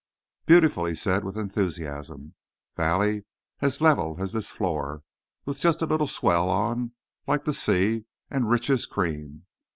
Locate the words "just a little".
5.59-6.07